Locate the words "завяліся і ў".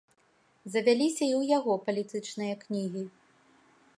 0.75-1.51